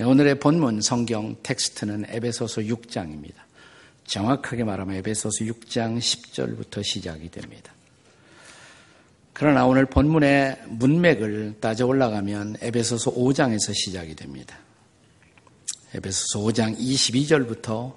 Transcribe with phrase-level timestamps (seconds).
[0.00, 3.34] 네, 오늘의 본문 성경 텍스트는 에베소서 6장입니다.
[4.06, 7.74] 정확하게 말하면 에베소서 6장 10절부터 시작이 됩니다.
[9.34, 14.56] 그러나 오늘 본문의 문맥을 따져 올라가면 에베소서 5장에서 시작이 됩니다.
[15.92, 17.94] 에베소서 5장 22절부터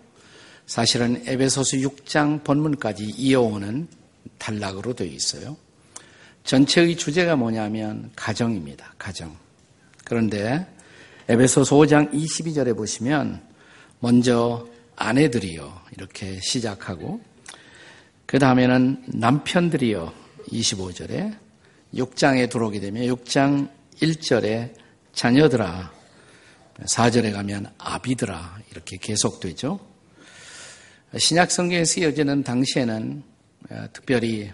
[0.66, 3.88] 사실은 에베소서 6장 본문까지 이어오는
[4.40, 5.56] 단락으로 되어 있어요.
[6.44, 8.94] 전체의 주제가 뭐냐면 가정입니다.
[8.98, 9.38] 가정.
[10.04, 10.68] 그런데
[11.30, 13.42] 에베소서 5장 22절에 보시면
[14.00, 17.22] 먼저 아내들이요 이렇게 시작하고
[18.26, 20.12] 그 다음에는 남편들이요
[20.50, 21.38] 25절에
[21.96, 23.70] 6장에 들어오게 되면 6장
[24.02, 24.74] 1절에
[25.14, 25.94] 자녀들아
[26.82, 29.80] 4절에 가면 아비들아 이렇게 계속되죠.
[31.18, 33.24] 신약 성경에 쓰여지는 당시에는
[33.70, 34.52] 어, 특별히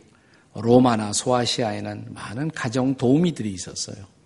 [0.53, 4.18] 로마나 소아시아에는 많은 가정 도우미들이 있었어요.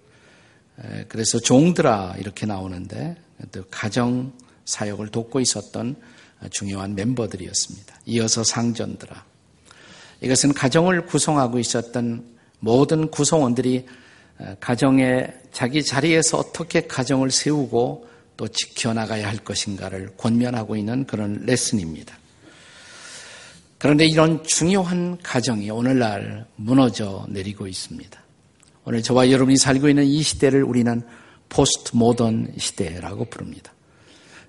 [1.08, 3.16] 그래서 종들아 이렇게 나오는데
[3.70, 4.34] 가정
[4.66, 5.96] 사역을 돕고 있었던
[6.52, 8.00] 중요한 멤버들이었습니다.
[8.06, 9.26] 이어서 상전들아.
[10.22, 12.26] 이것은 가정을 구성하고 있었던
[12.60, 13.86] 모든 구성원들이
[14.60, 22.18] 가정의 자기 자리에서 어떻게 가정을 세우고 또 지켜나가야 할 것인가를 권면하고 있는 그런 레슨입니다.
[23.78, 28.23] 그런데 이런 중요한 가정이 오늘날 무너져 내리고 있습니다.
[28.86, 31.02] 오늘 저와 여러분이 살고 있는 이 시대를 우리는
[31.48, 33.74] 포스트 모던 시대라고 부릅니다.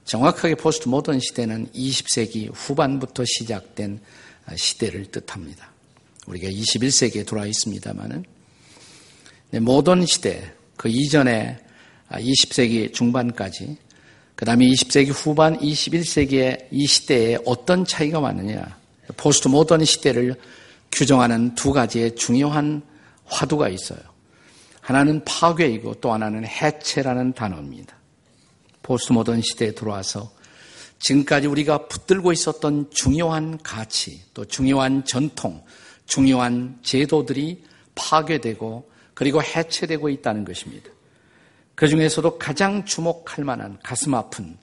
[0.04, 4.00] 정확하게 포스트 모던 시대는 20세기 후반부터 시작된
[4.56, 5.72] 시대를 뜻합니다.
[6.26, 8.24] 우리가 21세기에 들어와 있습니다만은
[9.60, 11.58] 모던 시대 그 이전에
[12.10, 13.76] 20세기 중반까지
[14.34, 18.78] 그 다음에 20세기 후반 21세기의 이 시대에 어떤 차이가 많느냐
[19.16, 20.34] 포스트 모던 시대를
[20.90, 22.82] 규정하는 두 가지의 중요한
[23.26, 24.13] 화두가 있어요.
[24.84, 27.96] 하나는 파괴이고 또 하나는 해체라는 단어입니다.
[28.82, 30.30] 포스트 모던 시대에 들어와서
[30.98, 35.64] 지금까지 우리가 붙들고 있었던 중요한 가치, 또 중요한 전통,
[36.04, 37.64] 중요한 제도들이
[37.94, 40.90] 파괴되고 그리고 해체되고 있다는 것입니다.
[41.74, 44.58] 그 중에서도 가장 주목할 만한 가슴 아픈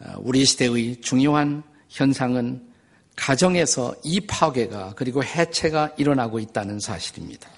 [0.00, 2.68] 어, 우리 시대의 중요한 현상은
[3.16, 7.48] 가정에서 이 파괴가 그리고 해체가 일어나고 있다는 사실입니다.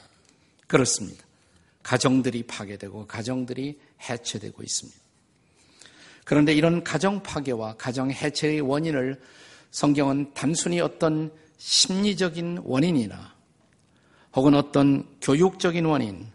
[0.68, 1.25] 그렇습니다.
[1.86, 3.78] 가정들이 파괴되고 가정들이
[4.10, 5.00] 해체되고 있습니다.
[6.24, 9.20] 그런데 이런 가정 파괴와 가정 해체의 원인을
[9.70, 13.32] 성경은 단순히 어떤 심리적인 원인이나
[14.34, 16.26] 혹은 어떤 교육적인 원인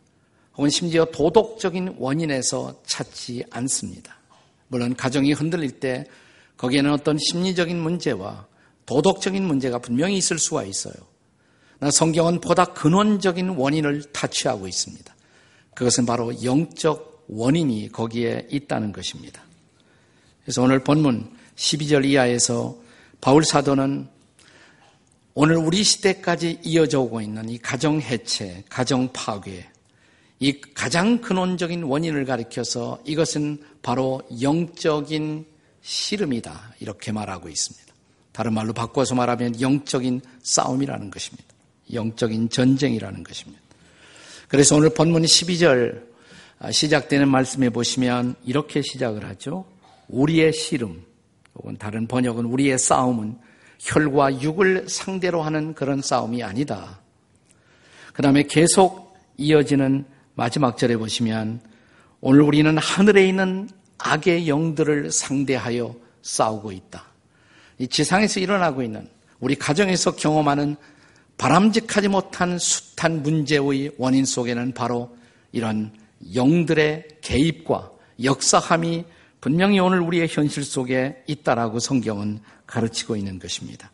[0.55, 4.15] 혹은 심지어 도덕적인 원인에서 찾지 않습니다.
[4.69, 6.05] 물론 가정이 흔들릴 때
[6.55, 8.47] 거기에는 어떤 심리적인 문제와
[8.85, 10.93] 도덕적인 문제가 분명히 있을 수가 있어요.
[11.91, 15.13] 성경은 보다 근원적인 원인을 타취하고 있습니다.
[15.75, 19.41] 그것은 바로 영적 원인이 거기에 있다는 것입니다.
[20.43, 22.75] 그래서 오늘 본문 12절 이하에서
[23.21, 24.07] 바울 사도는
[25.33, 29.65] 오늘 우리 시대까지 이어져 오고 있는 이 가정 해체, 가정 파괴,
[30.39, 35.45] 이 가장 근원적인 원인을 가리켜서 이것은 바로 영적인
[35.81, 36.75] 씨름이다.
[36.79, 37.93] 이렇게 말하고 있습니다.
[38.31, 41.47] 다른 말로 바꿔서 말하면 영적인 싸움이라는 것입니다.
[41.93, 43.60] 영적인 전쟁이라는 것입니다.
[44.51, 46.03] 그래서 오늘 본문 12절
[46.59, 49.63] 아, 시작되는 말씀에 보시면 이렇게 시작을 하죠.
[50.09, 51.01] 우리의 씨름,
[51.55, 53.37] 혹은 다른 번역은 우리의 싸움은
[53.79, 56.99] 혈과 육을 상대로 하는 그런 싸움이 아니다.
[58.11, 60.03] 그 다음에 계속 이어지는
[60.33, 61.61] 마지막 절에 보시면
[62.19, 63.69] 오늘 우리는 하늘에 있는
[63.99, 67.05] 악의 영들을 상대하여 싸우고 있다.
[67.77, 69.07] 이 지상에서 일어나고 있는
[69.39, 70.75] 우리 가정에서 경험하는
[71.41, 75.17] 바람직하지 못한 숱한 문제의 원인 속에는 바로
[75.51, 75.91] 이런
[76.35, 77.91] 영들의 개입과
[78.23, 79.05] 역사함이
[79.39, 83.91] 분명히 오늘 우리의 현실 속에 있다라고 성경은 가르치고 있는 것입니다.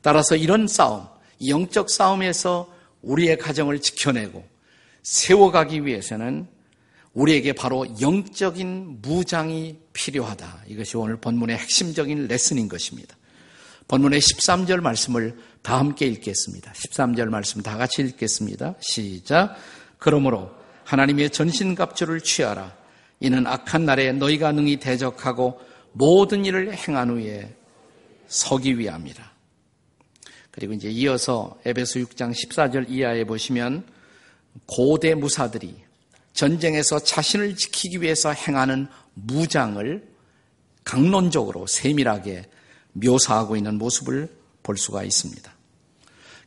[0.00, 1.06] 따라서 이런 싸움,
[1.44, 2.72] 영적 싸움에서
[3.02, 4.46] 우리의 가정을 지켜내고
[5.02, 6.46] 세워가기 위해서는
[7.14, 10.66] 우리에게 바로 영적인 무장이 필요하다.
[10.68, 13.16] 이것이 오늘 본문의 핵심적인 레슨인 것입니다.
[13.90, 16.72] 본문의 13절 말씀을 다 함께 읽겠습니다.
[16.72, 18.76] 13절 말씀 다 같이 읽겠습니다.
[18.78, 19.56] 시작.
[19.98, 20.52] 그러므로
[20.84, 22.72] 하나님의 전신갑주를 취하라.
[23.18, 25.60] 이는 악한 날에 너희가 능히 대적하고
[25.90, 27.52] 모든 일을 행한 후에
[28.28, 29.28] 서기 위함이라.
[30.52, 33.84] 그리고 이제 이어서 에베소 6장 14절 이하에 보시면
[34.66, 35.74] 고대 무사들이
[36.32, 40.08] 전쟁에서 자신을 지키기 위해서 행하는 무장을
[40.84, 42.44] 강론적으로 세밀하게
[42.92, 44.28] 묘사하고 있는 모습을
[44.62, 45.52] 볼 수가 있습니다.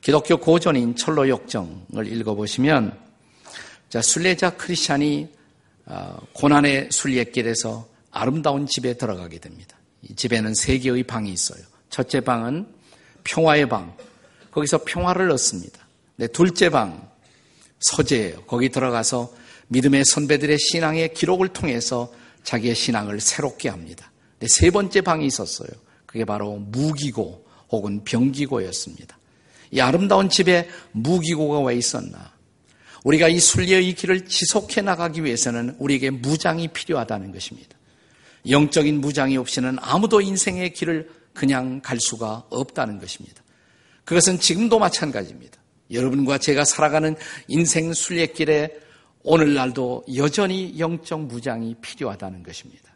[0.02, 2.98] 기독교 고전인 철로 역정을 읽어보시면
[3.90, 5.30] 자, 순례자 크리스찬이
[5.86, 9.78] 어, 고난의 순례길에서 아름다운 집에 들어가게 됩니다.
[10.02, 11.62] 이 집에는 세 개의 방이 있어요.
[11.90, 12.68] 첫째 방은
[13.24, 13.96] 평화의 방.
[14.52, 15.88] 거기서 평화를 얻습니다.
[16.16, 17.10] 네, 둘째 방,
[17.80, 18.44] 서재예요.
[18.44, 19.34] 거기 들어가서
[19.70, 22.14] 믿음의 선배들의 신앙의 기록을 통해서
[22.44, 24.12] 자기의 신앙을 새롭게 합니다.
[24.40, 25.70] 네, 세 번째 방이 있었어요.
[26.14, 29.18] 그게 바로 무기고 혹은 병기고였습니다.
[29.72, 32.32] 이 아름다운 집에 무기고가 왜 있었나?
[33.04, 37.76] 우리가 이 순례의 길을 지속해 나가기 위해서는 우리에게 무장이 필요하다는 것입니다.
[38.48, 43.42] 영적인 무장이 없이는 아무도 인생의 길을 그냥 갈 수가 없다는 것입니다.
[44.06, 45.58] 그것은 지금도 마찬가지입니다.
[45.90, 47.16] 여러분과 제가 살아가는
[47.48, 48.70] 인생 순례길에
[49.24, 52.94] 오늘날도 여전히 영적 무장이 필요하다는 것입니다.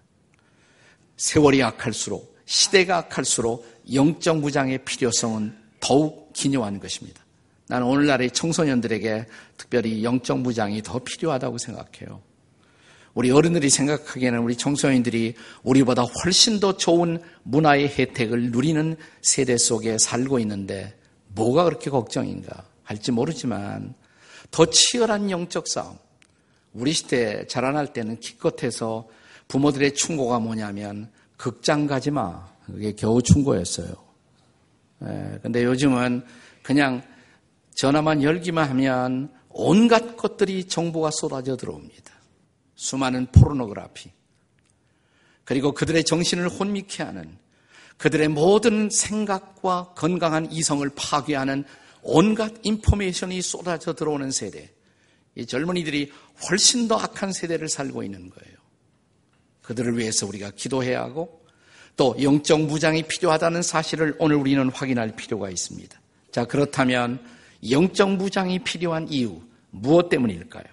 [1.15, 7.23] 세월이 악할수록 시대가 악할수록 영적 무장의 필요성은 더욱 기묘한 것입니다.
[7.67, 9.27] 나는 오늘날의 청소년들에게
[9.57, 12.21] 특별히 영적 무장이 더 필요하다고 생각해요.
[13.13, 20.39] 우리 어른들이 생각하기에는 우리 청소년들이 우리보다 훨씬 더 좋은 문화의 혜택을 누리는 세대 속에 살고
[20.39, 20.97] 있는데
[21.29, 23.93] 뭐가 그렇게 걱정인가 할지 모르지만
[24.51, 25.97] 더 치열한 영적 싸움.
[26.73, 29.07] 우리 시대 자라날 때는 기껏해서
[29.49, 32.47] 부모들의 충고가 뭐냐면 극장 가지 마.
[32.65, 33.93] 그게 겨우 충고였어요.
[35.03, 36.25] 예, 근데 요즘은
[36.63, 37.01] 그냥
[37.75, 42.13] 전화만 열기만 하면 온갖 것들이 정보가 쏟아져 들어옵니다.
[42.75, 44.11] 수많은 포르노그라피.
[45.45, 47.37] 그리고 그들의 정신을 혼미케 하는
[47.97, 51.63] 그들의 모든 생각과 건강한 이성을 파괴하는
[52.01, 54.71] 온갖 인포메이션이 쏟아져 들어오는 세대.
[55.35, 56.11] 이 젊은이들이
[56.49, 58.56] 훨씬 더 악한 세대를 살고 있는 거예요.
[59.67, 61.41] 그들을 위해서 우리가 기도해야 하고
[61.97, 65.99] 또 영적 무장이 필요하다는 사실을 오늘 우리는 확인할 필요가 있습니다.
[66.31, 67.19] 자, 그렇다면
[67.69, 69.41] 영적 무장이 필요한 이유,
[69.71, 70.63] 무엇 때문일까요?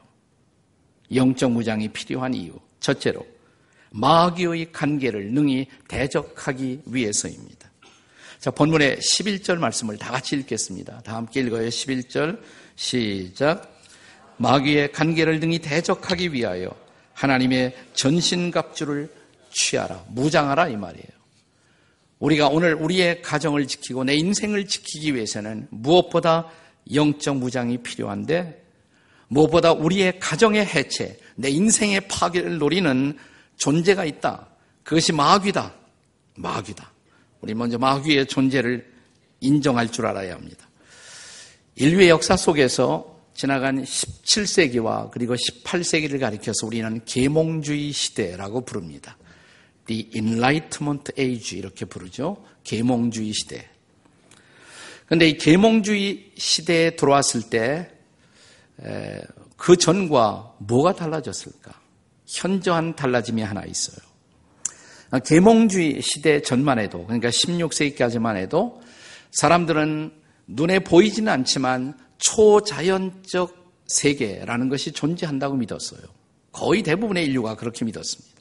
[1.12, 2.52] 영적 무장이 필요한 이유.
[2.78, 3.26] 첫째로,
[3.90, 7.70] 마귀의 관계를 능히 대적하기 위해서입니다.
[8.38, 11.00] 자, 본문의 11절 말씀을 다 같이 읽겠습니다.
[11.00, 11.66] 다 함께 읽어요.
[11.68, 12.40] 11절
[12.76, 13.80] 시작.
[14.36, 16.83] 마귀의 관계를 능히 대적하기 위하여
[17.14, 19.10] 하나님의 전신갑주를
[19.50, 20.04] 취하라.
[20.08, 21.06] 무장하라 이 말이에요.
[22.18, 26.48] 우리가 오늘 우리의 가정을 지키고 내 인생을 지키기 위해서는 무엇보다
[26.92, 28.62] 영적 무장이 필요한데
[29.28, 33.18] 무엇보다 우리의 가정의 해체, 내 인생의 파괴를 노리는
[33.56, 34.48] 존재가 있다.
[34.82, 35.74] 그것이 마귀다.
[36.36, 36.92] 마귀다.
[37.40, 38.92] 우리 먼저 마귀의 존재를
[39.40, 40.68] 인정할 줄 알아야 합니다.
[41.76, 49.16] 인류의 역사 속에서 지나간 17세기와 그리고 18세기를 가리켜서 우리는 계몽주의 시대라고 부릅니다.
[49.86, 52.44] The Enlightenment Age 이렇게 부르죠.
[52.64, 53.68] 계몽주의 시대.
[55.06, 57.94] 그런데 이 계몽주의 시대에 들어왔을 때
[59.56, 61.72] 그 전과 뭐가 달라졌을까?
[62.26, 63.96] 현저한 달라짐이 하나 있어요.
[65.24, 68.82] 계몽주의 시대 전만 해도 그러니까 16세기까지만 해도
[69.30, 70.12] 사람들은
[70.48, 76.00] 눈에 보이지는 않지만 초자연적 세계라는 것이 존재한다고 믿었어요.
[76.52, 78.34] 거의 대부분의 인류가 그렇게 믿었습니다.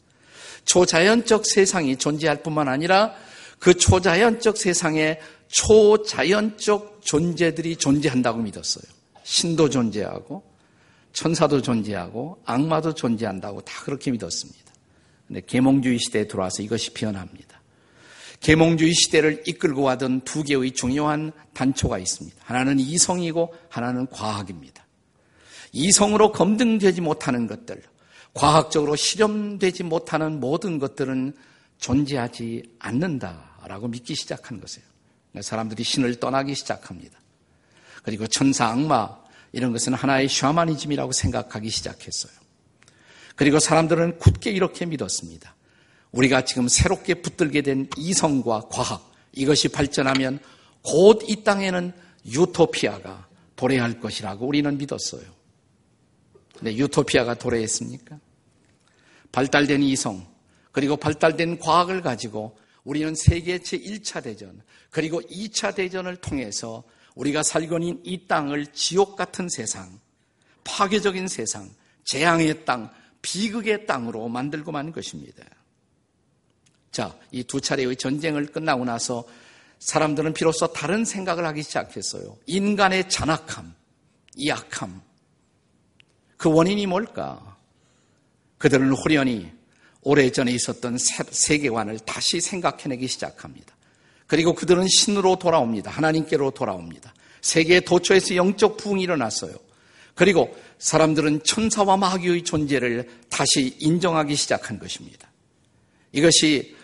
[0.66, 3.14] 초자연적 세상이 존재할 뿐만 아니라
[3.60, 8.84] 그 초자연적 세상에 초자연적 존재들이 존재한다고 믿었어요.
[9.24, 10.44] 신도 존재하고
[11.14, 14.74] 천사도 존재하고 악마도 존재한다고 다 그렇게 믿었습니다.
[15.28, 17.53] 근데 계몽주의 시대에 들어와서 이것이 변합니다.
[18.44, 22.38] 계몽주의 시대를 이끌고 가던 두 개의 중요한 단초가 있습니다.
[22.44, 24.86] 하나는 이성이고 하나는 과학입니다.
[25.72, 27.82] 이성으로 검증되지 못하는 것들,
[28.34, 31.34] 과학적으로 실험되지 못하는 모든 것들은
[31.78, 34.86] 존재하지 않는다라고 믿기 시작한 것이에요.
[35.42, 37.20] 사람들이 신을 떠나기 시작합니다.
[38.04, 39.18] 그리고 천사, 악마
[39.54, 42.34] 이런 것은 하나의 샤머니즘이라고 생각하기 시작했어요.
[43.36, 45.53] 그리고 사람들은 굳게 이렇게 믿었습니다.
[46.14, 50.40] 우리가 지금 새롭게 붙들게 된 이성과 과학 이것이 발전하면
[50.82, 51.92] 곧 이 땅에는
[52.26, 55.24] 유토피아가 도래할 것이라고 우리는 믿었어요.
[56.58, 58.20] 근데 유토피아가 도래했습니까?
[59.32, 60.26] 발달된 이성
[60.72, 66.84] 그리고 발달된 과학을 가지고 우리는 세계 제1차 대전 그리고 2차 대전을 통해서
[67.16, 70.00] 우리가 살고 있는 이 땅을 지옥 같은 세상,
[70.64, 71.70] 파괴적인 세상,
[72.06, 72.92] 재앙의 땅,
[73.22, 75.44] 비극의 땅으로 만들고 만 것입니다.
[76.94, 79.26] 자, 이 두 차례의 전쟁을 끝나고 나서
[79.80, 82.38] 사람들은 비로소 다른 생각을 하기 시작했어요.
[82.46, 83.74] 인간의 잔악함,
[84.36, 85.02] 이 악함.
[86.38, 87.58] 그 원인이 뭘까?
[88.60, 89.52] 그들은 호련히
[90.02, 90.98] 오래전에 있었던
[91.32, 93.76] 세계관을 다시 생각해내기 시작합니다.
[94.28, 95.90] 그리고 그들은 신으로 돌아옵니다.
[95.90, 97.14] 하나님께로 돌아옵니다.
[97.42, 99.54] 세계의 도처에서 영적 부흥이 일어났어요.
[100.14, 105.30] 그리고 사람들은 천사와 마귀의 존재를 다시 인정하기 시작한 것입니다.
[106.12, 106.76] 이것이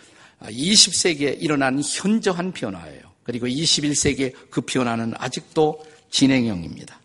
[0.42, 3.02] 20세기에 일어난 현저한 변화예요.
[3.22, 6.98] 그리고 21세기에 그 변화는 아직도 진행형입니다.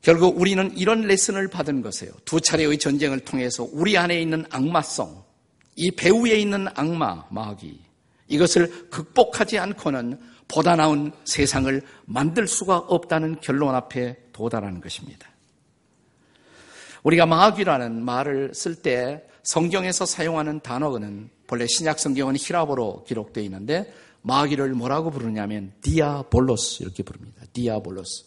[0.00, 2.12] 결국 우리는 이런 레슨을 받은 것이에요.
[2.24, 5.22] 두 차례의 전쟁을 통해서 우리 안에 있는 악마성,
[5.76, 7.78] 이 배후에 있는 악마, 마귀,
[8.28, 10.18] 이것을 극복하지 않고는
[10.48, 15.28] 보다 나은 세상을 만들 수가 없다는 결론 앞에 도달하는 것입니다.
[17.02, 23.92] 우리가 마귀라는 말을 쓸 때 성경에서 사용하는 단어는 본래 신약 성경은 히라보로 기록되어 있는데
[24.22, 27.42] 마귀를 뭐라고 부르냐면 디아볼로스 이렇게 부릅니다.
[27.52, 28.24] 디아볼로스.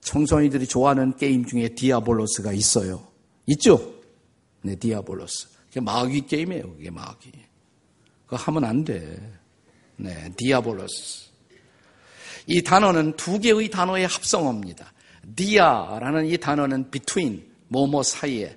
[0.00, 3.06] 청소년들이 좋아하는 게임 중에 디아볼로스가 있어요.
[3.46, 3.94] 있죠?
[4.62, 5.48] 네, 디아볼로스.
[5.68, 6.74] 그게 마귀 게임이에요.
[6.74, 7.30] 그게 마귀.
[8.26, 9.16] 그거 하면 안 돼.
[9.96, 11.30] 네, 디아볼로스.
[12.48, 14.92] 이 단어는 두 개의 단어의 합성어입니다.
[15.36, 18.56] 디아라는 이 단어는 between, 뭐뭐 사이에.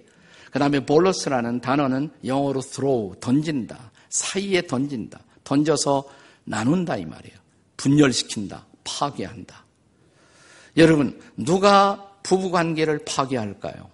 [0.55, 3.91] 그 다음에 볼로스라는 단어는 영어로 throw, 던진다.
[4.07, 5.19] 사이에 던진다.
[5.43, 6.05] 던져서
[6.45, 7.37] 나눈다 이 말이에요.
[7.75, 8.65] 분열시킨다.
[8.85, 9.65] 파괴한다.
[10.77, 13.89] 여러분, 누가 부부 관계를 파괴할까요?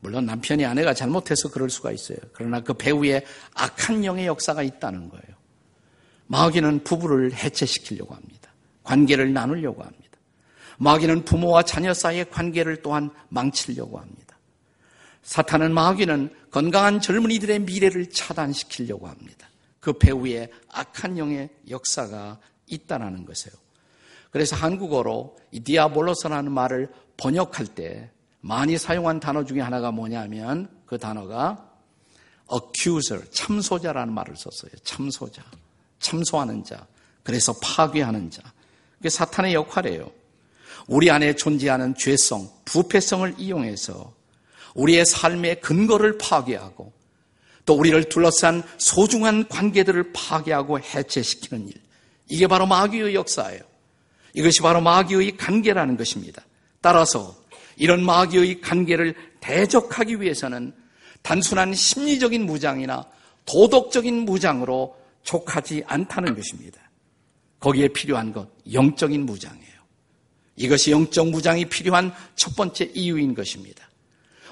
[0.00, 2.16] 물론 남편이 아내가 잘못해서 그럴 수가 있어요.
[2.32, 5.36] 그러나 그 배후에 악한 영의 역사가 있다는 거예요.
[6.28, 8.50] 마귀는 부부를 해체시키려고 합니다.
[8.82, 10.18] 관계를 나누려고 합니다.
[10.78, 14.25] 마귀는 부모와 자녀 사이의 관계를 또한 망치려고 합니다.
[15.26, 19.48] 사탄은 마귀는 건강한 젊은이들의 미래를 차단시키려고 합니다.
[19.80, 23.54] 그 배후에 악한 영의 역사가 있다는 것이에요.
[24.30, 31.72] 그래서 한국어로 이 디아볼로스라는 말을 번역할 때 많이 사용한 단어 중에 하나가 뭐냐면 그 단어가
[32.52, 34.70] accuser, 참소자라는 말을 썼어요.
[34.84, 35.42] 참소자.
[35.98, 36.86] 참소하는 자.
[37.24, 38.42] 그래서 파괴하는 자.
[38.98, 40.08] 그게 사탄의 역할이에요.
[40.86, 44.15] 우리 안에 존재하는 죄성, 부패성을 이용해서
[44.76, 46.92] 우리의 삶의 근거를 파괴하고
[47.64, 51.74] 또 우리를 둘러싼 소중한 관계들을 파괴하고 해체시키는 일.
[52.28, 53.60] 이게 바로 마귀의 역사예요.
[54.34, 56.44] 이것이 바로 마귀의 관계라는 것입니다.
[56.80, 57.34] 따라서
[57.76, 60.72] 이런 마귀의 관계를 대적하기 위해서는
[61.22, 63.04] 단순한 심리적인 무장이나
[63.46, 66.80] 도덕적인 무장으로 족하지 않다는 것입니다.
[67.58, 69.66] 거기에 필요한 것, 영적인 무장이에요.
[70.56, 73.85] 이것이 영적 무장이 필요한 첫 번째 이유인 것입니다.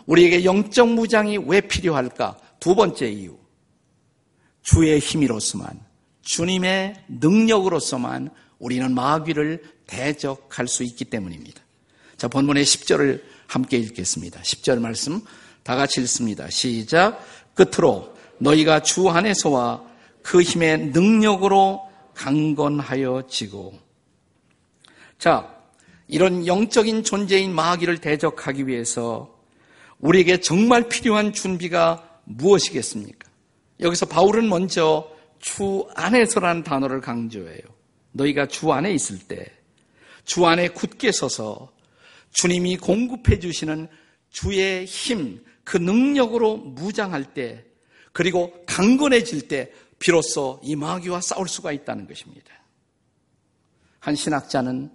[0.06, 2.38] 우리에게 영적 무장이 왜 필요할까?
[2.61, 3.37] 두 번째 이유.
[4.62, 5.80] 주의 힘이로서만,
[6.23, 11.62] 주님의 능력으로서만 우리는 마귀를 대적할 수 있기 때문입니다.
[12.16, 14.40] 자, 본문의 10절을 함께 읽겠습니다.
[14.40, 15.20] 10절 말씀
[15.62, 16.49] 다 같이 읽습니다.
[16.49, 17.23] 시작.
[17.54, 19.84] 끝으로 너희가 주 안에서와
[20.23, 21.82] 그 힘의 능력으로
[22.14, 23.75] 강건하여 지고.
[25.18, 25.54] 자,
[26.08, 29.34] 이런 영적인 존재인 마귀를 대적하기 위해서
[30.04, 33.26] 우리에게 정말 필요한 준비가 무엇이겠습니까?
[33.80, 37.61] 여기서 바울은 먼저 주 안에서라는 단어를 강조해요.
[38.12, 39.50] 너희가 주 안에 있을 때,
[40.25, 41.73] 주 안에 굳게 서서
[42.32, 43.88] 주님이 공급해 주시는
[44.28, 47.64] 주의 힘, 그 능력으로 무장할 때,
[48.12, 52.52] 그리고 강건해질 때, 비로소 이 마귀와 싸울 수가 있다는 것입니다.
[54.00, 54.90] 한 신학자는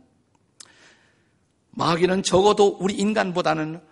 [1.71, 3.88] 마귀는 적어도 우리 인간보다는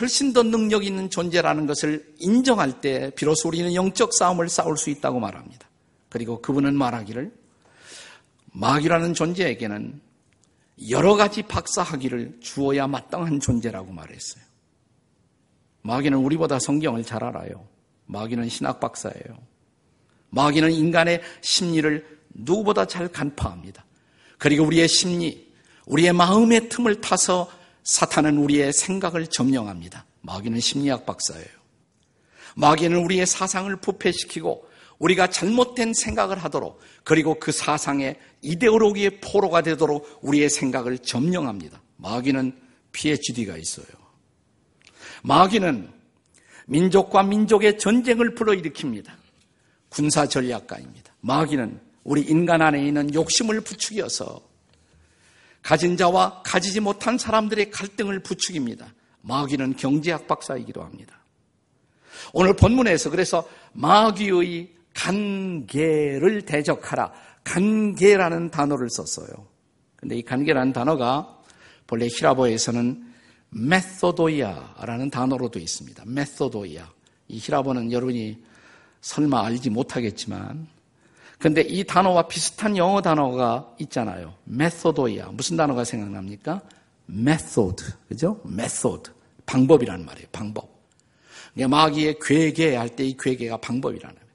[0.00, 5.20] 훨씬 더 능력 있는 존재라는 것을 인정할 때 비로소 우리는 영적 싸움을 싸울 수 있다고
[5.20, 5.68] 말합니다.
[6.08, 7.32] 그리고 그분은 말하기를
[8.52, 10.00] 마귀라는 존재에게는
[10.90, 14.44] 여러 가지 박사학위를 주어야 마땅한 존재라고 말했어요.
[15.82, 17.66] 마귀는 우리보다 성경을 잘 알아요.
[18.06, 19.38] 마귀는 신학 박사예요.
[20.30, 23.84] 마귀는 인간의 심리를 누구보다 잘 간파합니다.
[24.38, 25.52] 그리고 우리의 심리,
[25.86, 27.48] 우리의 마음의 틈을 타서
[27.84, 30.06] 사탄은 우리의 생각을 점령합니다.
[30.22, 31.46] 마귀는 심리학 박사예요.
[32.56, 40.48] 마귀는 우리의 사상을 부패시키고 우리가 잘못된 생각을 하도록 그리고 그 사상의 이데올로기의 포로가 되도록 우리의
[40.48, 41.82] 생각을 점령합니다.
[41.96, 42.56] 마귀는
[42.92, 43.86] PhD가 있어요.
[45.22, 45.92] 마귀는
[46.66, 49.10] 민족과 민족의 전쟁을 불러일으킵니다.
[49.88, 51.14] 군사 전략가입니다.
[51.20, 54.53] 마귀는 우리 인간 안에 있는 욕심을 부추겨서
[55.64, 58.92] 가진 자와 가지지 못한 사람들의 갈등을 부추깁니다.
[59.22, 61.18] 마귀는 경제학 박사이기도 합니다.
[62.34, 67.12] 오늘 본문에서 그래서 마귀의 관계를 대적하라.
[67.44, 69.48] 관계라는 단어를 썼어요.
[69.96, 71.38] 근데 이 관계라는 단어가
[71.86, 73.12] 본래 히라보에서는
[73.48, 76.04] 메소도이아라는 단어로도 있습니다.
[76.06, 76.90] 메소도이아.
[77.28, 78.36] 이 히라보는 여러분이
[79.00, 80.66] 설마 알지 못하겠지만
[81.38, 84.34] 근데 이 단어와 비슷한 영어 단어가 있잖아요.
[84.44, 85.28] 메소도이아.
[85.32, 86.62] 무슨 단어가 생각납니까?
[87.10, 88.40] method, 그죠?
[88.46, 89.10] method.
[89.46, 90.28] 방법이란 말이에요.
[90.32, 90.72] 방법.
[91.54, 94.30] 마귀의 괴계 할 때 이 괴계가 방법이라는 거예요.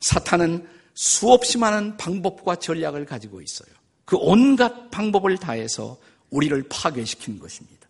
[0.00, 3.68] 사탄은 수없이 많은 방법과 전략을 가지고 있어요.
[4.04, 5.98] 그 온갖 방법을 다해서
[6.30, 7.86] 우리를 파괴시키는 것입니다.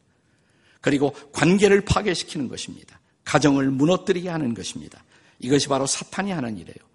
[0.81, 3.01] 그리고 관계를 파괴시키는 것입니다.
[3.25, 5.03] 가정을 무너뜨리게 하는 것입니다.
[5.39, 6.86] 이것이 바로 사탄이 하는 일이에요.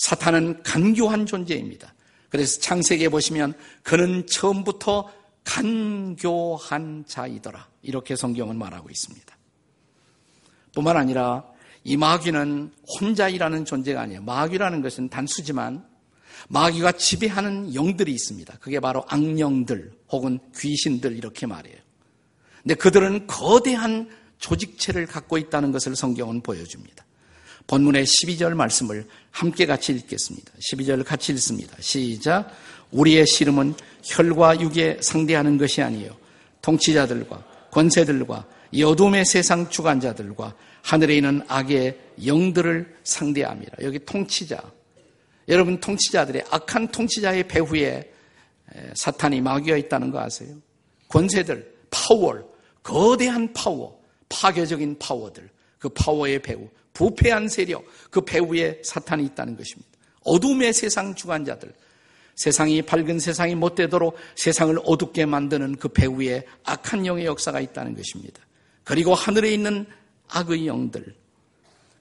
[0.00, 1.92] 사탄은 간교한 존재입니다.
[2.30, 3.52] 그래서 창세기에 보시면
[3.82, 5.12] 그는 처음부터
[5.44, 7.68] 간교한 자이더라.
[7.82, 9.36] 이렇게 성경은 말하고 있습니다.
[10.74, 11.44] 뿐만 아니라
[11.84, 14.22] 이 마귀는 혼자 일하는 존재가 아니에요.
[14.22, 15.86] 마귀라는 것은 단수지만
[16.48, 18.56] 마귀가 지배하는 영들이 있습니다.
[18.58, 21.76] 그게 바로 악령들 혹은 귀신들 이렇게 말해요.
[22.62, 27.04] 근데 그들은 거대한 조직체를 갖고 있다는 것을 성경은 보여줍니다.
[27.70, 30.50] 본문의 12절 말씀을 함께 같이 읽겠습니다.
[30.58, 31.76] 12절 같이 읽습니다.
[31.78, 32.50] 시작.
[32.90, 36.16] 우리의 씨름은 혈과 육에 상대하는 것이 아니에요.
[36.62, 41.96] 통치자들과 권세들과 이 어둠의 세상 주관자들과 하늘에 있는 악의
[42.26, 43.76] 영들을 상대합니다.
[43.82, 44.60] 여기 통치자.
[45.46, 48.12] 여러분 통치자들의 악한 통치자의 배후에
[48.94, 50.56] 사탄이 마귀가 있다는 거 아세요?
[51.06, 52.34] 권세들, 파워,
[52.82, 55.48] 거대한 파워, 파괴적인 파워들,
[55.78, 59.88] 그 파워의 배후, 부패한 세력, 그 배후에 사탄이 있다는 것입니다.
[60.22, 61.72] 어둠의 세상 주관자들,
[62.36, 68.40] 세상이 밝은 세상이 못 되도록 세상을 어둡게 만드는 그 배후에 악한 영의 역사가 있다는 것입니다.
[68.84, 69.86] 그리고 하늘에 있는
[70.28, 71.14] 악의 영들.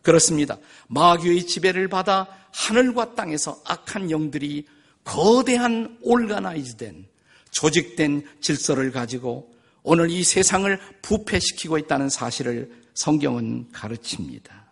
[0.02, 0.58] 그렇습니다.
[0.88, 4.66] 마귀의 지배를 받아 하늘과 땅에서 악한 영들이
[5.04, 7.06] 거대한 올가나이즈된
[7.52, 9.54] 조직된 질서를 가지고
[9.84, 14.69] 오늘 이 세상을 부패시키고 있다는 사실을 성경은 가르칩니다.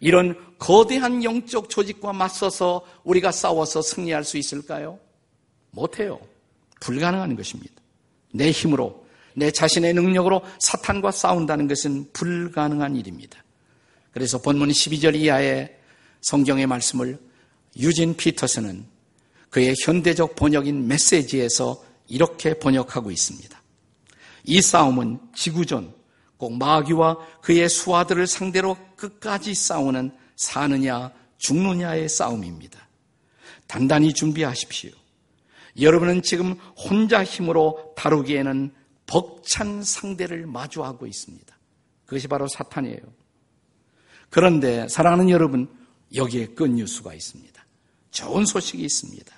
[0.00, 4.98] 이런 거대한 영적 조직과 맞서서 우리가 싸워서 승리할 수 있을까요?
[5.70, 6.20] 못해요.
[6.80, 7.74] 불가능한 것입니다.
[8.32, 13.42] 내 힘으로 내 자신의 능력으로 사탄과 싸운다는 것은 불가능한 일입니다.
[14.12, 15.76] 그래서 본문 12절 이하의
[16.20, 17.18] 성경의 말씀을
[17.76, 18.84] 유진 피터스는
[19.50, 23.62] 그의 현대적 번역인 메시지에서 이렇게 번역하고 있습니다.
[24.44, 25.94] 이 싸움은 지구전,
[26.38, 32.88] 꼭 마귀와 그의 수하들을 상대로 끝까지 싸우는 사느냐 죽느냐의 싸움입니다.
[33.66, 34.90] 단단히 준비하십시오.
[35.80, 38.72] 여러분은 지금 혼자 힘으로 다루기에는
[39.06, 41.56] 벅찬 상대를 마주하고 있습니다.
[42.06, 43.00] 그것이 바로 사탄이에요.
[44.30, 45.68] 그런데 사랑하는 여러분,
[46.14, 47.64] 여기에 끝뉴스가 있습니다.
[48.10, 49.34] 좋은 소식이 있습니다.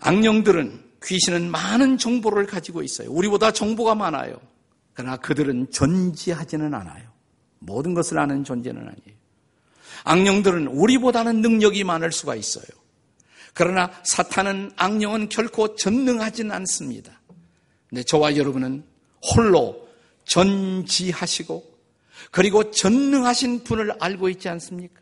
[0.00, 3.10] 악령들은 귀신은 많은 정보를 가지고 있어요.
[3.10, 4.40] 우리보다 정보가 많아요.
[4.98, 7.08] 그러나 그들은 전지하지는 않아요.
[7.60, 9.18] 모든 것을 아는 존재는 아니에요.
[10.02, 12.66] 악령들은 우리보다는 능력이 많을 수가 있어요.
[13.54, 17.20] 그러나 사탄은 악령은 결코 전능하지는 않습니다.
[17.92, 18.82] 네, 저와 여러분은
[19.22, 19.88] 홀로
[20.24, 21.78] 전지하시고
[22.32, 25.00] 그리고 전능하신 분을 알고 있지 않습니까?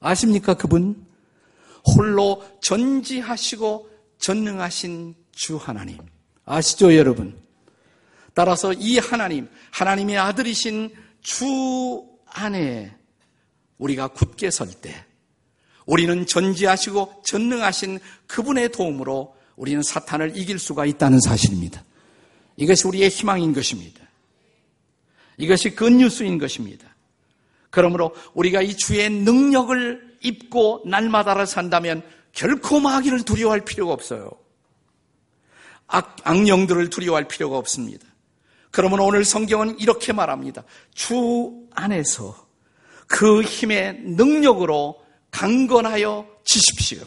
[0.00, 1.06] 아십니까 그분?
[1.94, 5.98] 홀로 전지하시고 전능하신 주 하나님.
[6.44, 7.47] 아시죠 여러분?
[8.38, 12.94] 따라서 이 하나님, 하나님의 아들이신 주 안에
[13.78, 14.94] 우리가 굳게 설 때,
[15.86, 17.98] 우리는 전지하시고 전능하신
[18.28, 21.82] 그분의 도움으로 우리는 사탄을 이길 수가 있다는 사실입니다.
[22.56, 24.06] 이것이 우리의 희망인 것입니다.
[25.36, 26.86] 이것이 굿뉴스인 것입니다.
[27.70, 34.30] 그러므로 우리가 이 주의 능력을 입고 날마다를 산다면 결코 마귀를 두려워할 필요가 없어요.
[35.88, 38.06] 악, 악령들을 두려워할 필요가 없습니다.
[38.78, 40.62] 그러면 오늘 성경은 이렇게 말합니다.
[40.94, 42.46] 주 안에서
[43.08, 47.00] 그 힘의 능력으로 강건하여 지십시오.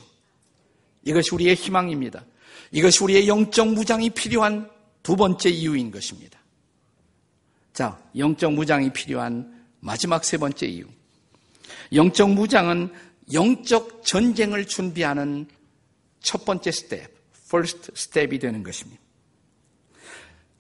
[1.06, 2.26] 이것이 우리의 희망입니다.
[2.74, 4.70] 이것이 우리의 영적 무장이 필요한
[5.02, 6.38] 두 번째 이유인 것입니다.
[7.72, 10.84] 자, 영적 무장이 필요한 마지막 세 번째 이유.
[11.94, 12.94] 영적 무장은
[13.32, 15.48] 영적 전쟁을 준비하는
[16.20, 17.10] 첫 번째 스텝,
[17.48, 19.01] first step이 되는 것입니다.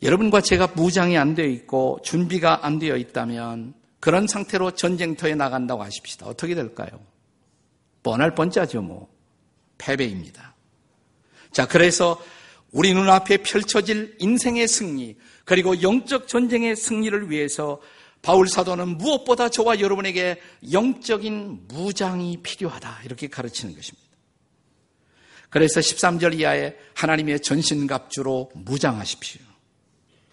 [0.01, 6.25] 여러분과 제가 무장이 안 되어 있고 준비가 안 되어 있다면 그런 상태로 전쟁터에 나간다고 하십시다.
[6.25, 6.89] 어떻게 될까요?
[8.01, 9.07] 뻔할 뻔짜죠, 뭐.
[9.77, 10.55] 패배입니다.
[11.51, 12.19] 자, 그래서
[12.71, 17.79] 우리 눈앞에 펼쳐질 인생의 승리, 그리고 영적 전쟁의 승리를 위해서
[18.21, 20.39] 바울 사도는 무엇보다 저와 여러분에게
[20.71, 23.01] 영적인 무장이 필요하다.
[23.05, 24.07] 이렇게 가르치는 것입니다.
[25.49, 29.50] 그래서 13절 이하에 하나님의 전신갑주로 무장하십시오.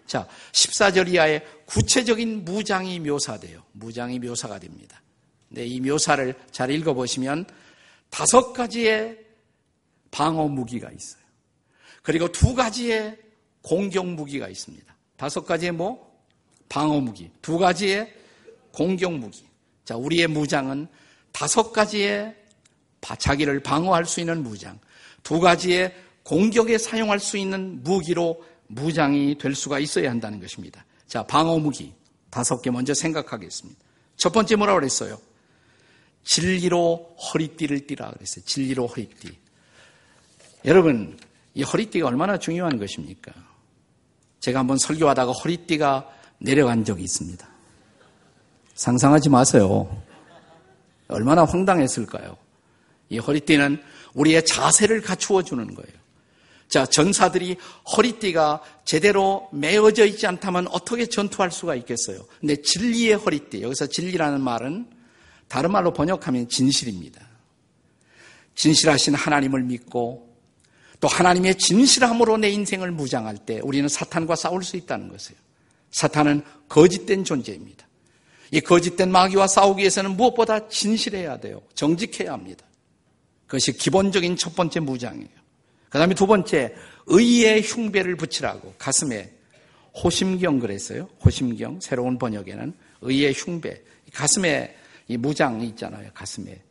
[0.09, 3.63] 자, 14절 이하에 구체적인 무장이 묘사돼요.
[3.73, 5.03] 무장이 묘사가 됩니다.
[5.49, 7.45] 네, 이 묘사를 잘 읽어보시면
[8.09, 9.19] 다섯 가지의
[10.09, 11.21] 방어 무기가 있어요.
[12.01, 13.19] 그리고 두 가지의
[13.61, 14.95] 공격 무기가 있습니다.
[15.15, 16.11] 다섯 가지의 뭐?
[16.69, 17.29] 방어 무기.
[17.43, 18.11] 두 가지의
[18.71, 19.45] 공격 무기.
[19.85, 20.87] 자, 우리의 무장은
[21.31, 22.35] 다섯 가지의
[23.19, 24.79] 자기를 방어할 수 있는 무장.
[25.21, 25.93] 두 가지의
[26.23, 30.85] 공격에 사용할 수 있는 무기로 무장이 될 수가 있어야 한다는 것입니다.
[31.07, 31.93] 자, 방어 무기.
[32.29, 33.79] 다섯 개 먼저 생각하겠습니다.
[34.15, 35.19] 첫 번째 뭐라고 그랬어요?
[36.23, 38.45] 진리로 허리띠를 띠라 그랬어요.
[38.45, 39.37] 진리로 허리띠.
[40.65, 41.17] 여러분,
[41.55, 43.33] 이 허리띠가 얼마나 중요한 것입니까?
[44.39, 47.47] 제가 한번 설교하다가 허리띠가 내려간 적이 있습니다.
[48.75, 50.03] 상상하지 마세요.
[51.07, 52.37] 얼마나 황당했을까요?
[53.09, 53.81] 이 허리띠는
[54.13, 55.98] 우리의 자세를 갖추어 주는 거예요.
[56.69, 57.57] 자, 전사들이
[57.97, 62.23] 허리띠가 제대로 메어져 있지 않다면 어떻게 전투할 수가 있겠어요?
[62.39, 64.87] 근데 진리의 허리띠, 여기서 진리라는 말은
[65.47, 67.27] 다른 말로 번역하면 진실입니다.
[68.53, 70.29] 진실하신 하나님을 믿고
[70.99, 75.39] 또 하나님의 진실함으로 내 인생을 무장할 때 우리는 사탄과 싸울 수 있다는 것이에요.
[75.91, 77.87] 사탄은 거짓된 존재입니다.
[78.51, 81.61] 이 거짓된 마귀와 싸우기 위해서는 무엇보다 진실해야 돼요.
[81.73, 82.63] 정직해야 합니다.
[83.47, 85.39] 그것이 기본적인 첫 번째 무장이에요.
[85.89, 86.75] 그 다음에 두 번째,
[87.07, 89.31] 의의 흉배를 붙이라고 가슴에
[90.03, 91.09] 호심경 그랬어요.
[91.25, 91.79] 호심경.
[91.81, 93.81] 새로운 번역에는 의의 흉배.
[94.13, 94.75] 가슴에
[95.07, 96.09] 이 무장이 있잖아요.
[96.13, 96.61] 가슴에.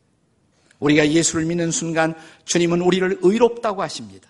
[0.79, 4.29] 우리가 예수를 믿는 순간 주님은 우리를 의롭다고 하십니다.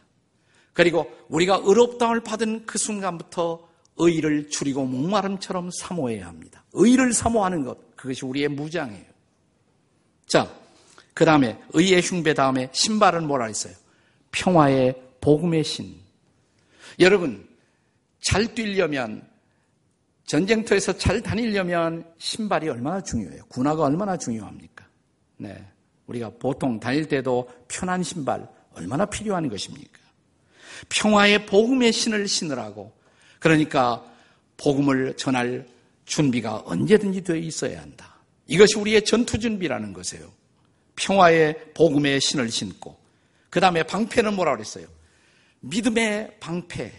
[0.74, 6.64] 그리고 우리가 의롭다을 받은 그 순간부터 의를 줄이고 목마름처럼 사모해야 합니다.
[6.74, 9.06] 의를 사모하는 것, 그것이 우리의 무장이에요.
[10.26, 10.52] 자,
[11.14, 13.74] 그 다음에 의의 흉배 다음에 신발은 뭐라 했어요?
[14.32, 15.96] 평화의 복음의 신.
[17.00, 17.48] 여러분,
[18.22, 19.28] 잘 뛰려면
[20.26, 23.44] 전쟁터에서 잘 다니려면 신발이 얼마나 중요해요?
[23.48, 24.86] 군화가 얼마나 중요합니까?
[25.38, 25.66] 네.
[26.06, 30.00] 우리가 보통 다닐 때도 편한 신발 얼마나 필요한 것입니까?
[30.90, 32.92] 평화의 복음의 신을 신으라고.
[33.40, 34.06] 그러니까
[34.58, 35.66] 복음을 전할
[36.06, 38.16] 준비가 언제든지 되어 있어야 한다.
[38.46, 40.32] 이것이 우리의 전투 준비라는 것이에요.
[40.96, 42.99] 평화의 복음의 신을 신고
[43.50, 44.88] 그 다음에 방패는 뭐라 그랬어요?
[45.62, 46.94] 믿음의 방패.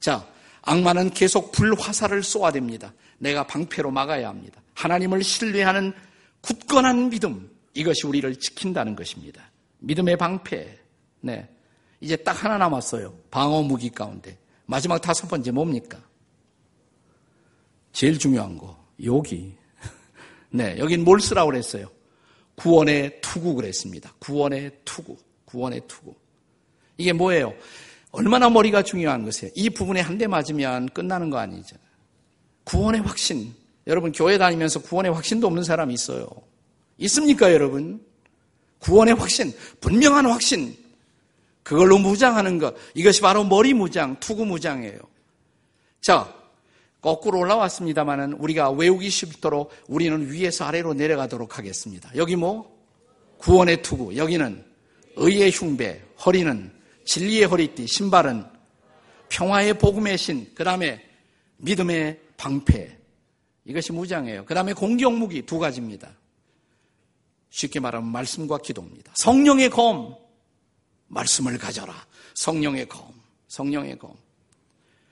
[0.00, 0.26] 자,
[0.62, 2.92] 악마는 계속 불화살을 쏘아댑니다.
[3.18, 4.60] 내가 방패로 막아야 합니다.
[4.74, 5.92] 하나님을 신뢰하는
[6.40, 7.50] 굳건한 믿음.
[7.74, 9.50] 이것이 우리를 지킨다는 것입니다.
[9.78, 10.78] 믿음의 방패.
[11.20, 11.48] 네.
[12.00, 13.14] 이제 딱 하나 남았어요.
[13.30, 14.38] 방어 무기 가운데.
[14.66, 16.00] 마지막 다섯 번째 뭡니까?
[17.92, 18.78] 제일 중요한 거.
[19.04, 19.56] 여기.
[20.50, 20.78] 네.
[20.78, 21.90] 여긴 뭘 쓰라고 그랬어요?
[22.54, 24.12] 구원의 투구 그랬습니다.
[24.18, 25.16] 구원의 투구.
[25.48, 26.14] 구원의 투구.
[26.98, 27.54] 이게 뭐예요?
[28.10, 29.52] 얼마나 머리가 중요한 것이에요.
[29.54, 31.76] 이 부분에 한 대 맞으면 끝나는 거 아니죠.
[32.64, 33.54] 구원의 확신.
[33.86, 36.28] 여러분 교회 다니면서 구원의 확신도 없는 사람이 있어요.
[36.98, 38.04] 있습니까, 여러분?
[38.80, 40.76] 구원의 확신, 분명한 확신.
[41.62, 42.74] 그걸로 무장하는 것.
[42.94, 44.98] 이것이 바로 머리 무장, 투구 무장이에요.
[46.00, 46.32] 자,
[47.00, 52.10] 거꾸로 올라왔습니다만은 우리가 외우기 쉽도록 우리는 위에서 아래로 내려가도록 하겠습니다.
[52.16, 52.76] 여기 뭐?
[53.38, 54.16] 구원의 투구.
[54.16, 54.64] 여기는
[55.18, 56.02] 의의 흉배.
[56.24, 56.72] 허리는
[57.04, 57.86] 진리의 허리띠.
[57.86, 58.44] 신발은
[59.28, 60.50] 평화의 복음의 신.
[60.54, 61.04] 그 다음에
[61.58, 62.96] 믿음의 방패.
[63.64, 64.44] 이것이 무장이에요.
[64.44, 66.10] 그 다음에 공격무기 두 가지입니다.
[67.50, 69.12] 쉽게 말하면 말씀과 기도입니다.
[69.16, 70.16] 성령의 검.
[71.08, 71.94] 말씀을 가져라.
[72.34, 73.12] 성령의 검.
[73.48, 74.14] 성령의 검.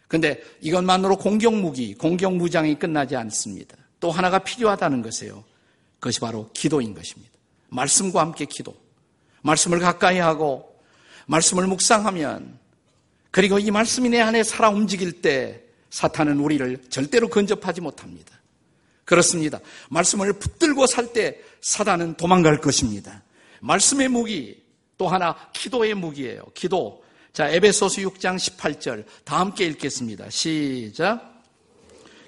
[0.09, 3.77] 근데 이것만으로 공격무기, 공격무장이 끝나지 않습니다.
[3.99, 5.45] 또 하나가 필요하다는 것이에요.
[5.99, 7.33] 그것이 바로 기도인 것입니다.
[7.71, 8.75] 말씀과 함께 기도.
[9.47, 10.77] 말씀을 가까이 하고,
[11.27, 12.59] 말씀을 묵상하면,
[13.31, 18.35] 그리고 이 말씀이 내 안에 살아 움직일 때, 사탄은 우리를 절대로 근접하지 못합니다.
[19.05, 19.61] 그렇습니다.
[19.89, 23.23] 말씀을 붙들고 살 때 사단은 도망갈 것입니다.
[23.61, 24.63] 말씀의 무기,
[24.99, 26.43] 또 하나 기도의 무기예요.
[26.55, 27.05] 기도.
[27.33, 30.29] 자, 에베소서 6장 18절 다 함께 읽겠습니다.
[30.31, 31.36] 시작.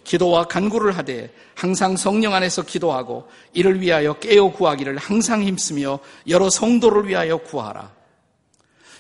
[0.09, 7.07] 기도와 간구를 하되 항상 성령 안에서 기도하고 이를 위하여 깨어 구하기를 항상 힘쓰며 여러 성도를
[7.07, 7.93] 위하여 구하라.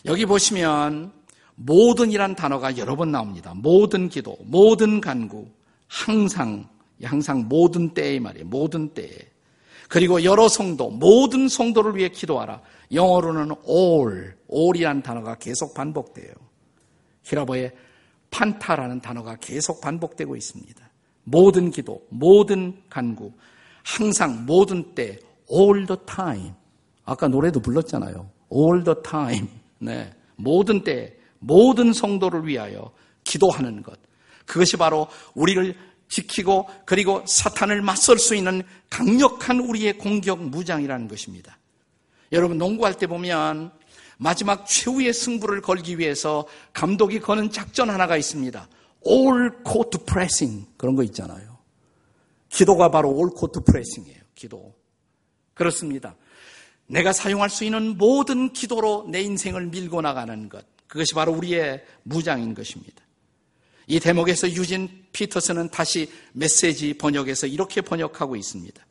[0.04, 1.10] 여기 보시면
[1.54, 3.54] 모든이란 단어가 여러 번 나옵니다.
[3.56, 5.48] 모든 기도, 모든 간구,
[5.86, 6.68] 항상,
[7.02, 8.44] 항상 모든 때의 말이에요.
[8.46, 9.16] 모든 때에.
[9.88, 12.60] 그리고 여러 성도, 모든 성도를 위해 기도하라.
[12.92, 16.34] 영어로는 all, all이라는 단어가 계속 반복돼요.
[17.22, 17.72] 히라보의
[18.30, 20.87] 판타라는 단어가 계속 반복되고 있습니다.
[21.30, 23.32] 모든 기도, 모든 간구,
[23.84, 25.18] 항상 모든 때,
[25.50, 26.52] all the time.
[27.04, 28.30] 아까 노래도 불렀잖아요.
[28.52, 29.48] all the time.
[29.78, 30.12] 네.
[30.36, 32.92] 모든 때, 모든 성도를 위하여
[33.24, 33.98] 기도하는 것.
[34.46, 35.74] 그것이 바로 우리를
[36.08, 41.58] 지키고 그리고 사탄을 맞설 수 있는 강력한 우리의 공격 무장이라는 것입니다.
[42.32, 43.70] 여러분 농구할 때 보면
[44.16, 48.68] 마지막 최후의 승부를 걸기 위해서 감독이 거는 작전 하나가 있습니다.
[49.06, 50.66] All court pressing.
[50.76, 51.58] 그런 거 있잖아요.
[52.48, 54.22] 기도가 바로 All court pressing이에요.
[54.34, 54.74] 기도.
[55.54, 56.16] 그렇습니다.
[56.86, 60.64] 내가 사용할 수 있는 모든 기도로 내 인생을 밀고 나가는 것.
[60.86, 63.02] 그것이 바로 우리의 무장인 것입니다.
[63.86, 68.86] 이 대목에서 유진 피터슨은 다시 메시지 번역에서 이렇게 번역하고 있습니다.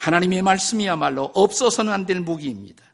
[0.00, 2.84] 하나님의 말씀이야말로 없어서는 안 될 무기입니다.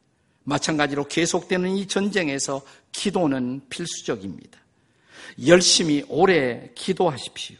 [0.45, 4.59] 마찬가지로 계속되는 이 전쟁에서 기도는 필수적입니다.
[5.47, 7.57] 열심히 오래 기도하십시오.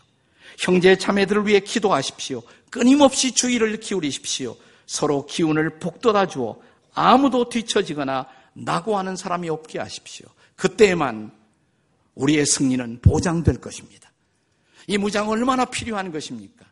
[0.59, 2.43] 형제 자매들을 위해 기도하십시오.
[2.71, 4.57] 끊임없이 주의를 기울이십시오.
[4.87, 6.61] 서로 기운을 북돋아 주어
[6.93, 10.27] 아무도 뒤처지거나 낙오하는 사람이 없게 하십시오.
[10.57, 11.33] 그때에만
[12.15, 14.11] 우리의 승리는 보장될 것입니다.
[14.87, 16.67] 이 무장 얼마나 필요한 것입니까?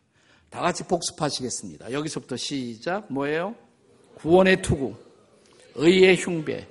[0.50, 1.92] 다 같이 복습하시겠습니다.
[1.92, 3.12] 여기서부터 시작.
[3.12, 3.54] 뭐예요?
[4.16, 4.96] 구원의 투구,
[5.76, 6.66] 의의 흉배,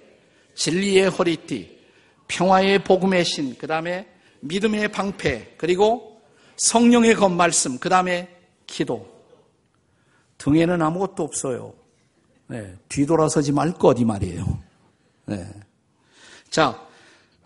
[0.56, 1.78] 진리의 허리띠,
[2.28, 4.08] 평화의 복음의 신, 그 다음에
[4.42, 6.22] 믿음의 방패, 그리고
[6.58, 8.30] 성령의 겉 말씀, 그 다음에
[8.66, 9.08] 기도.
[10.38, 11.74] 등에는 아무것도 없어요.
[12.48, 14.60] 네, 뒤돌아서지 말 것 이 말이에요.
[15.26, 15.46] 네.
[16.50, 16.82] 자,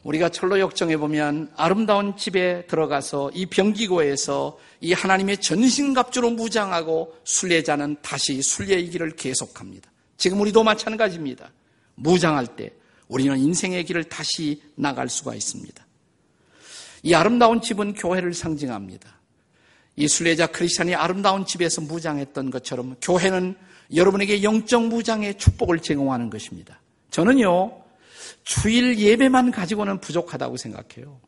[0.03, 8.41] 우리가 철로 역정에 보면 아름다운 집에 들어가서 이 병기고에서 이 하나님의 전신갑주로 무장하고 순례자는 다시
[8.41, 9.91] 순례의 길을 계속합니다.
[10.17, 11.51] 지금 우리도 마찬가지입니다.
[11.95, 12.71] 무장할 때
[13.07, 15.85] 우리는 인생의 길을 다시 나갈 수가 있습니다.
[17.03, 19.21] 이 아름다운 집은 교회를 상징합니다.
[19.95, 23.55] 이 순례자 크리스찬이 아름다운 집에서 무장했던 것처럼 교회는
[23.93, 26.79] 여러분에게 영적 무장의 축복을 제공하는 것입니다.
[27.09, 27.83] 저는요,
[28.43, 31.19] 주일 예배만 가지고는 부족하다고 생각해요.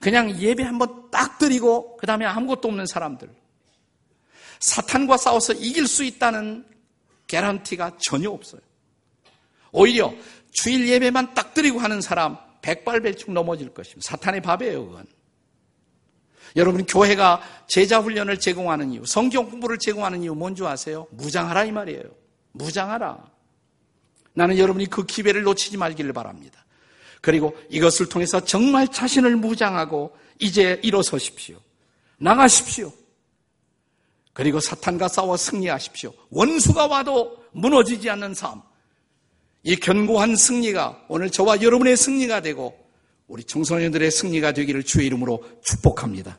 [0.00, 3.28] 그냥 예배 한번 딱 드리고 그 다음에 아무것도 없는 사람들.
[4.60, 6.64] 사탄과 싸워서 이길 수 있다는
[7.26, 8.60] 개런티가 전혀 없어요.
[9.72, 10.14] 오히려
[10.52, 14.08] 주일 예배만 딱 드리고 하는 사람 백발백중 넘어질 것입니다.
[14.08, 15.06] 사탄의 밥이에요, 그건.
[16.56, 21.06] 여러분 교회가 제자 훈련을 제공하는 이유, 성경 공부를 제공하는 이유 뭔지 아세요?
[21.10, 22.04] 무장하라 이 말이에요.
[22.52, 23.24] 무장하라.
[24.34, 26.64] 나는 여러분이 그 기회를 놓치지 말기를 바랍니다.
[27.20, 31.58] 그리고 이것을 통해서 정말 자신을 무장하고 이제 일어서십시오.
[32.18, 32.92] 나가십시오.
[34.32, 36.12] 그리고 사탄과 싸워 승리하십시오.
[36.30, 38.62] 원수가 와도 무너지지 않는 삶.
[39.64, 42.76] 이 견고한 승리가 오늘 저와 여러분의 승리가 되고
[43.28, 46.38] 우리 청소년들의 승리가 되기를 주의 이름으로 축복합니다.